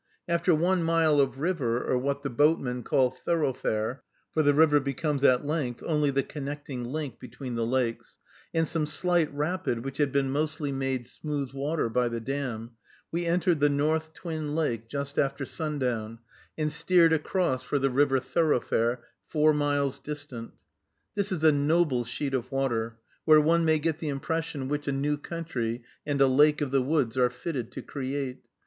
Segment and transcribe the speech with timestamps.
[0.27, 4.01] After one mile of river, or what the boatmen call "thoroughfare,"
[4.33, 8.17] for the river becomes at length only the connecting link between the lakes,
[8.51, 12.71] and some slight rapid which had been mostly made smooth water by the dam,
[13.11, 16.17] we entered the North Twin Lake just after sundown,
[16.57, 20.51] and steered across for the river "thoroughfare," four miles distant.
[21.13, 24.91] This is a noble sheet of water, where one may get the impression which a
[24.91, 28.39] new country and a "lake of the woods" are fitted to create.